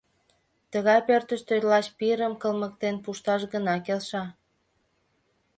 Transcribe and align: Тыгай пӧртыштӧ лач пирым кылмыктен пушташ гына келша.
Тыгай 0.71 0.99
пӧртыштӧ 1.07 1.55
лач 1.69 1.87
пирым 1.97 2.33
кылмыктен 2.41 2.95
пушташ 3.03 3.41
гына 3.53 3.75
келша. 3.85 4.23